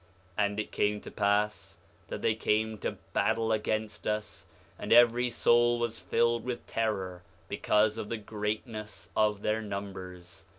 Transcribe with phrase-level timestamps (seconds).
[0.39, 4.47] 6:8 And it came to pass that they came to battle against us,
[4.79, 10.47] and every soul was filled with terror because of the greatness of their numbers.